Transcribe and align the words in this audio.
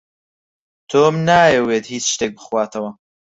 تۆم 0.89 1.15
نایەوێت 1.27 1.85
هێچ 1.91 2.05
شتێک 2.13 2.31
بخواتەوە. 2.37 2.89